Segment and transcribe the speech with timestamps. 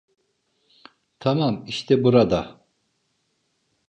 [1.19, 2.61] Tamam, işte burada.